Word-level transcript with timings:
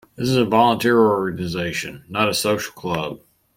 This 0.15 0.29
is 0.29 0.35
a 0.35 0.45
volunteer 0.45 0.97
organization, 0.97 2.05
not 2.09 2.27
a 2.27 2.33
social 2.33 2.73
club. 2.73 3.21